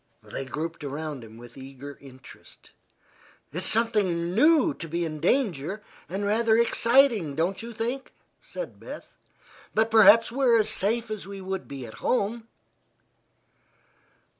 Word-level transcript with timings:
They 0.23 0.45
grouped 0.45 0.83
around 0.83 1.23
him 1.23 1.37
with 1.37 1.55
eager 1.55 1.99
interest. 2.01 2.71
"It's 3.53 3.67
something 3.67 4.33
new 4.33 4.73
to 4.73 4.87
be 4.87 5.05
in 5.05 5.19
danger, 5.19 5.83
and 6.09 6.25
rather 6.25 6.57
exciting, 6.57 7.35
don't 7.35 7.61
you 7.61 7.71
think?" 7.71 8.11
said 8.41 8.79
Beth. 8.79 9.11
"But 9.75 9.91
perhaps 9.91 10.31
we're 10.31 10.57
as 10.57 10.71
safe 10.71 11.11
as 11.11 11.27
we 11.27 11.39
would 11.39 11.67
be 11.67 11.85
at 11.85 11.93
home." 12.01 12.47